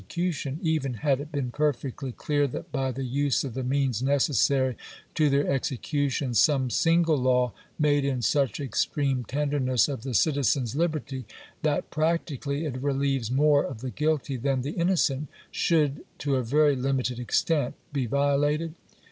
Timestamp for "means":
3.63-4.01